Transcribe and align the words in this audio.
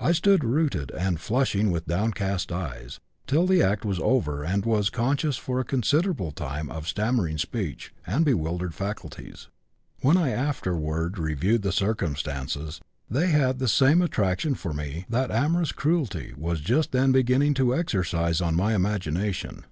I 0.00 0.10
stood 0.10 0.42
rooted 0.42 0.90
and 0.90 1.20
flushing 1.20 1.70
with 1.70 1.86
downcast 1.86 2.50
eyes 2.50 2.98
till 3.28 3.46
the 3.46 3.62
act 3.62 3.84
was 3.84 4.00
over 4.00 4.42
and 4.42 4.66
was 4.66 4.90
conscious 4.90 5.36
for 5.36 5.60
a 5.60 5.64
considerable 5.64 6.32
time 6.32 6.68
of 6.68 6.88
stammering 6.88 7.38
speech 7.38 7.92
and 8.04 8.24
bewildered 8.24 8.74
faculties. 8.74 9.46
When 10.00 10.16
I 10.16 10.30
afterward 10.30 11.16
reviewed 11.16 11.62
the 11.62 11.70
circumstances 11.70 12.80
they 13.08 13.28
had 13.28 13.60
the 13.60 13.68
same 13.68 14.02
attraction 14.02 14.56
for 14.56 14.74
me 14.74 15.06
that 15.08 15.30
amorous 15.30 15.70
cruelty 15.70 16.34
was 16.36 16.58
just 16.60 16.90
then 16.90 17.12
beginning 17.12 17.54
to 17.54 17.72
exercise 17.72 18.40
on 18.40 18.56
my 18.56 18.74
imagination. 18.74 19.62